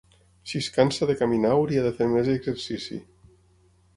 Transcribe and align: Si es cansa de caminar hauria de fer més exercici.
Si 0.51 0.61
es 0.63 0.69
cansa 0.77 1.07
de 1.09 1.15
caminar 1.19 1.51
hauria 1.57 1.83
de 1.87 1.93
fer 1.99 2.09
més 2.15 2.31
exercici. 2.37 3.01